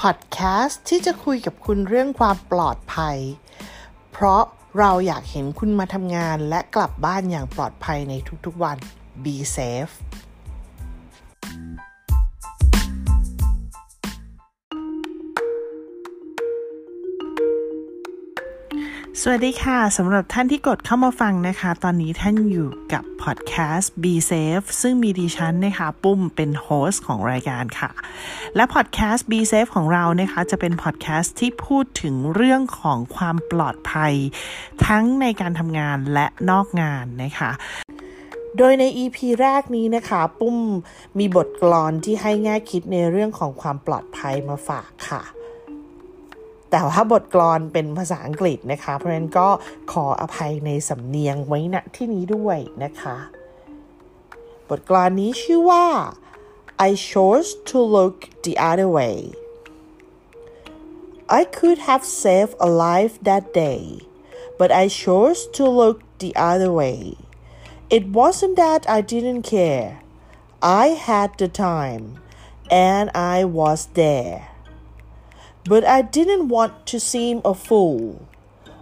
[0.00, 3.16] พอดแคสต์ที่จะคุยกับคุณเรื่องความปลอดภัย
[4.12, 4.42] เพราะ
[4.78, 8.14] เราอยากเห็นคุณมาทำงานและกลับบ้านอย่างปลอดภัยใน
[8.46, 8.76] ทุกๆวัน
[9.24, 9.94] Be safe
[19.32, 27.90] สวัสดีค่ะสำหรับท่านที่กดเข้ามาฟังนะคะ ตอนนี้ท่านอยู่กับพอดแคสต์ Be Safe ซึ่งมีดิฉันนะคะปุ้มเป็น host ของรายการค่ะ
[28.56, 34.14] และพอดแคสต์ Be Safe ของเรานะคะจะเป็นพอดแคสต์ที่พูดถึงเรื่องของความปลอดภัย
[34.86, 37.50] ทั้งในการทำงานและนอกงานนะคะ
[38.58, 40.56] โดยใน EP แรกนี้นะคะ ปุ้ม
[41.18, 45.22] มีบทกลอนที่ให้แง่คิดในเรื่องของความปลอดภัยมาฝากค่ะ
[46.70, 49.48] แต่ว่าบทกลอนเป็นภาษาอังกฤษนะคะ เพราะฉะนั้นก็
[49.92, 53.16] ขออภัยในสำเนียงไว้ณที่นี้ด้วยนะคะ
[54.68, 55.86] บทกลอนนี้ชื่อว่า
[56.88, 59.18] I chose to look the other way
[61.40, 63.82] I could have saved a life that day
[64.58, 66.98] but I chose to look the other way
[67.96, 69.88] It wasn't that I didn't care
[70.60, 72.04] I had the time
[72.70, 74.36] and I was there
[75.68, 78.26] but I didn't want to seem a fool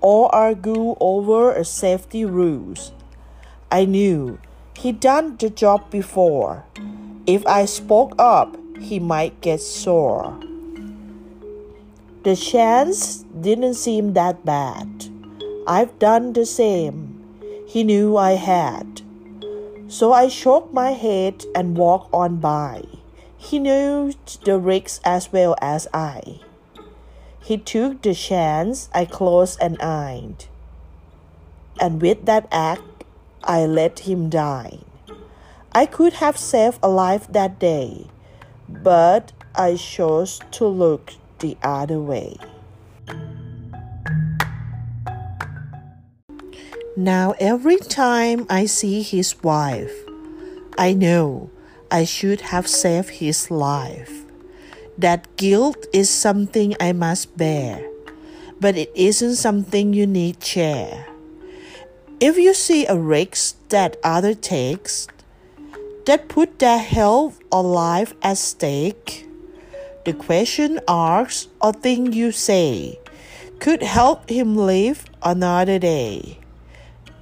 [0.00, 2.92] or argue over a safety rules.
[3.70, 4.38] I knew
[4.78, 6.64] he'd done the job before.
[7.26, 10.38] If I spoke up, he might get sore.
[12.22, 15.10] The chance didn't seem that bad.
[15.66, 17.18] I've done the same.
[17.66, 19.02] He knew I had.
[19.88, 22.84] So I shook my head and walked on by.
[23.36, 24.12] He knew
[24.44, 26.40] the risks as well as I.
[27.48, 30.34] He took the chance I closed an eye.
[31.80, 33.04] And with that act,
[33.42, 34.80] I let him die.
[35.72, 38.08] I could have saved a life that day,
[38.68, 42.36] but I chose to look the other way.
[46.98, 49.96] Now, every time I see his wife,
[50.76, 51.48] I know
[51.90, 54.17] I should have saved his life.
[54.98, 57.86] That guilt is something I must bear,
[58.58, 61.06] but it isn't something you need share.
[62.18, 65.06] If you see a risk that other takes,
[66.06, 69.24] that put their health or life at stake,
[70.04, 72.98] the question asked or thing you say
[73.60, 76.40] could help him live another day.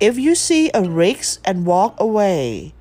[0.00, 2.72] If you see a risk and walk away,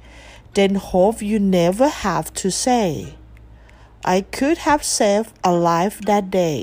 [0.53, 3.15] then hope you never have to say.
[4.13, 6.61] I could have saved a life that day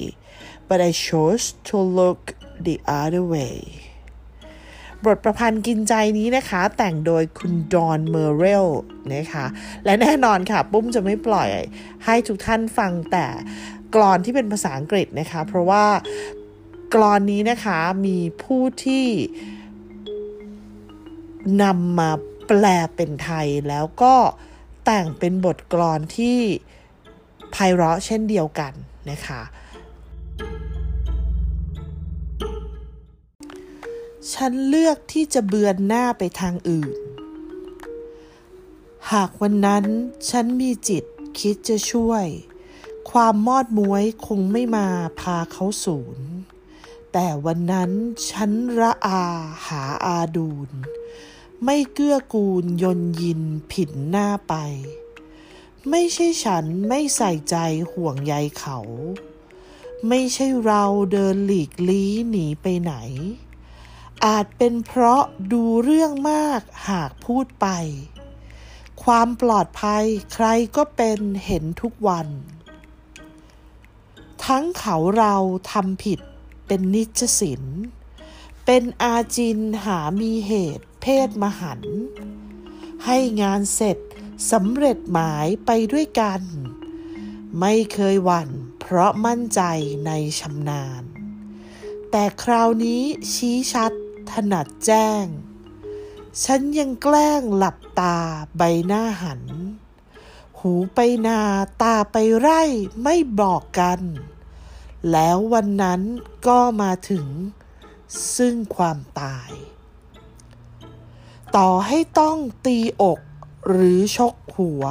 [0.69, 2.21] but I chose to look
[2.67, 3.57] the other way
[5.05, 8.67] บทประพันธ์กินใจนี้นะคะ แต่งโดยคุณดอนเมอร์เรล
[9.15, 9.47] นะคะ
[9.85, 11.49] และแน่นอนค่ะ ปุ้มจะไม่ปล่อย
[12.05, 13.27] ให้ทุกท่านฟังแต่
[13.95, 15.85] กรอนที่เป็นภาษาอังกฤษนะคะ เพราะว่า
[16.95, 19.07] กรอนนี้นะคะมีผู้ที่
[21.63, 22.11] นำมา
[22.47, 22.65] แปล
[22.97, 24.15] เป็นไทยแล้วก็
[24.85, 26.41] แต่งเป็นบทกลอนที่
[27.53, 28.73] ไพเราะเช่นเดียวกัน
[29.11, 29.43] นะคะ
[34.35, 36.99] ฉันเลือกที่จะเบือนหน้าไปทางอื่น
[39.13, 39.85] หากวันนั้น
[40.31, 41.05] ฉันมีจิต
[41.39, 42.27] คิดจะช่วย
[43.11, 44.87] ความมอดม้วยคงไม่มา
[45.21, 46.19] พาเขาสูญ
[47.13, 47.91] แต่วันนั้น
[48.31, 49.23] ฉันระอา
[49.67, 50.71] หาอาดูน
[51.65, 53.43] ไม่เกื้อกูลยนยิน
[53.73, 54.55] ผินหน้าไป
[55.91, 57.57] ไม่ใช่ฉันไม่ใส่ใจ
[57.93, 58.79] ห่วงใยเขา
[60.09, 62.95] ไม่ใช่เราเดินหลีกลี้หนีไปไหน
[64.25, 65.23] อาจเป็นเพราะ
[65.53, 67.67] ดูเรื่องมากหากพูดไป
[69.05, 72.29] ความปลอดภัยใครก็เป็นเห็นทุกวัน
[74.47, 75.37] ทั้งเขาเรา
[75.73, 76.21] ทำผิด
[76.67, 77.63] เป็นนิจสิน
[78.65, 81.81] เป็นอาจินหามีเหตุเพศมหัน
[83.05, 83.99] ให้งานเสร็จ
[84.51, 86.41] สำเร็จหมายไปด้วยกัน
[87.61, 88.49] ไม่เคยหวั่น
[88.81, 89.61] เพราะมั่นใจ
[90.07, 91.03] ในชำนาญ
[92.11, 93.03] แต่คราวนี้
[93.33, 93.93] ชี้ชัด
[94.33, 95.25] ถนัดแจ้ง
[96.45, 98.19] ฉันยังแกล้งหลับตา
[98.57, 99.43] ใบหน้าหัน
[100.59, 101.41] หูไปนา
[101.83, 102.63] ตาไปไร่
[103.03, 104.01] ไม่บอกกัน
[105.11, 106.01] แล้ววันนั้น
[106.47, 107.27] ก็มาถึง
[108.37, 109.51] ซึ่งความตาย
[111.57, 113.21] ต่อให้ต้องตีอก
[113.69, 114.85] หรือชกหัว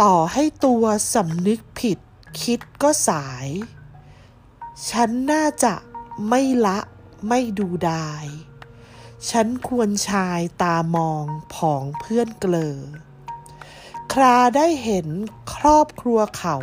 [0.00, 0.84] ต่อให้ตัว
[1.14, 1.98] สำนึกผิด
[2.42, 3.48] คิดก็สาย
[4.88, 5.74] ฉันน่าจะ
[6.28, 6.78] ไม่ละ
[7.28, 8.26] ไม่ดูดาย
[9.30, 11.24] ฉันควรชายตามอง
[11.54, 12.76] ผองเพื่อนเกลอ
[14.12, 15.06] คราได้เห็น
[15.54, 16.56] ครอบครัวเขา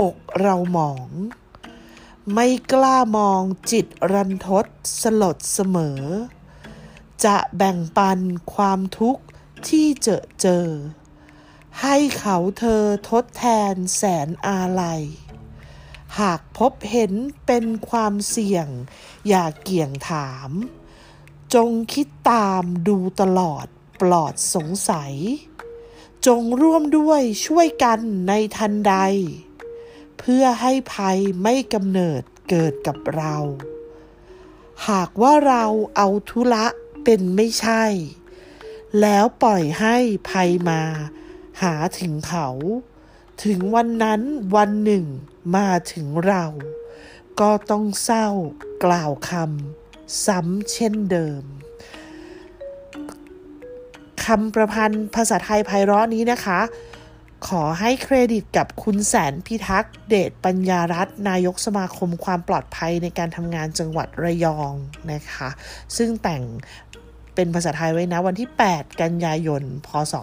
[0.00, 1.08] อกเราหมอง
[2.34, 4.66] ไม่กล้ามองจิตรันทด
[5.02, 6.00] สลดเสมอ
[7.24, 8.18] จะแบ่งปัน
[8.54, 9.22] ความทุกข์
[9.70, 10.66] ที่เจอเจอ
[11.80, 15.02] ให้เขาเธอทดแทนแสนอาลัย
[16.20, 17.12] หากพบเห็น
[17.46, 18.68] เป็นความเสี่ยง
[19.28, 20.50] อย่าเกี่ยงถาม
[21.54, 23.66] จงคิดตามดูตลอด
[24.00, 25.14] ปลอดสงสัย
[26.26, 28.94] จงร่วมด้วยช่วยกันในทันใด
[30.18, 33.36] เพื่อให้ภัยไม่กำเนิดเกิดกับเรา
[34.88, 35.64] หากว่าเรา
[35.96, 36.66] เอาธุระ
[37.04, 37.84] เป็นไม่ใช่
[39.00, 39.96] แล้วปล่อยให้
[40.30, 40.82] ภัยมา
[41.62, 42.48] หาถึงเขา
[43.44, 44.20] ถึงวันนั้น
[44.56, 45.04] วันหนึ่ง
[45.56, 46.44] มาถึงเรา
[47.40, 48.28] ก็ต้องเศร้า
[48.84, 51.42] กล่าวคำซ้ำเช่นเดิม
[54.24, 56.60] คำประพันธ์ภาษาไทยไพเราะนี้นะคะ
[57.48, 64.72] ขอให้เครดิตกับคุณแสนพิทักษ์เดชปัญญารัตนายกสมาคมความปลอดภัยในการทำงานจังหวัดระยอง
[65.12, 65.48] นะคะ
[65.96, 66.42] ซึ่งแต่ง
[67.42, 70.14] เป็นภาษาไทยไว้นะ วันที่ 8 กันยายน พศ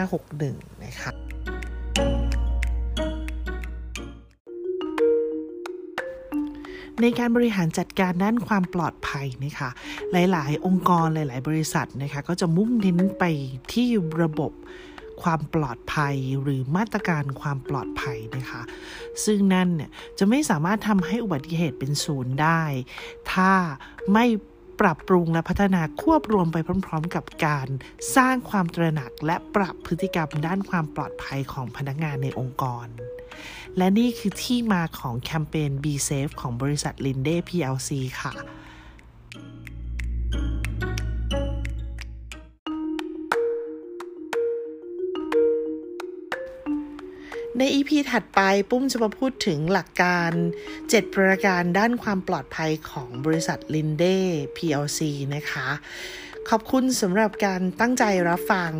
[0.00, 1.12] 2561 นะคะ
[7.00, 9.70] ในการบริหารจัดการด้านความปลอดภัยนะคะ
[10.12, 13.24] หลาย ๆ องค์กรหลาย ๆ บริษัทนะคะก็จะมุ่งเน้นไป
[13.72, 13.88] ที่
[14.22, 14.52] ระบบ
[15.22, 18.62] ความปลอดภัยหรือมาตรการความปลอดภัยนะคะ
[19.24, 22.62] ซึ่งนั่นเนี่ยจะไม่สามารถทำให้อุบัติเหตุเป็นศูนย์ได้
[23.32, 23.52] ถ้า
[24.12, 24.26] ไม่
[24.80, 26.56] ปรับปรุงและพัฒนาควบรวมไป
[26.86, 27.68] พร้อม ๆ กับการ
[28.16, 32.86] สร้างความตระหนักและปรับพฤติกรรมด้านความปลอดภัยของพนักงานในองค์กร
[33.76, 37.90] และนี่คือที่มาของแคมเปญ Be Safe ของบริษัท Linde PLC
[38.20, 38.32] ค่ะ
[47.58, 48.40] ใน EP ถัดไป
[48.70, 50.30] ปุ้มจะมาพูดถึงหลักการ
[50.72, 54.16] 7 ประการด้านความปลอดภัยของบริษัท Linde
[54.56, 55.00] PLC
[55.34, 55.68] นะคะ
[56.48, 58.72] ขอบคุณสำหรับการตั้งใจรับฟัง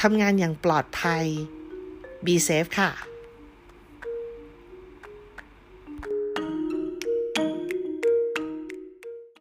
[0.00, 1.24] ทำงานอย่างปลอดภัย
[2.24, 2.90] Be safe ค่ะ